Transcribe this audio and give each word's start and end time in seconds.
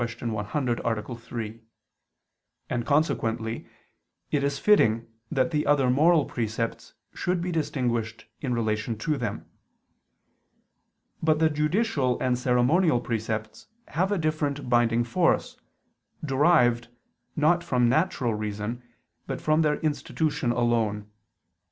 100, 0.03 0.79
A. 0.83 1.15
3): 1.15 1.61
and 2.71 2.85
consequently 2.87 3.67
it 4.31 4.43
is 4.43 4.57
fitting 4.57 5.07
that 5.29 5.53
other 5.67 5.91
moral 5.91 6.25
precepts 6.25 6.95
should 7.13 7.39
be 7.39 7.51
distinguished 7.51 8.25
in 8.39 8.51
relation 8.51 8.97
to 8.97 9.15
them. 9.15 9.45
But 11.21 11.37
the 11.37 11.51
judicial 11.51 12.19
and 12.19 12.35
ceremonial 12.35 12.99
precepts 12.99 13.67
have 13.89 14.11
a 14.11 14.17
different 14.17 14.67
binding 14.67 15.03
force, 15.03 15.55
derived, 16.25 16.87
not 17.35 17.63
from 17.63 17.87
natural 17.87 18.33
reason, 18.33 18.81
but 19.27 19.39
from 19.39 19.61
their 19.61 19.79
institution 19.81 20.51
alone. 20.51 21.11